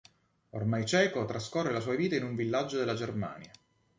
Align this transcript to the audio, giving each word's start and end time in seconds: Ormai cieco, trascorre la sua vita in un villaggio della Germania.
Ormai 0.49 0.83
cieco, 0.87 1.25
trascorre 1.25 1.71
la 1.71 1.79
sua 1.79 1.93
vita 1.93 2.15
in 2.15 2.23
un 2.23 2.33
villaggio 2.35 2.75
della 2.79 2.95
Germania. 2.95 3.51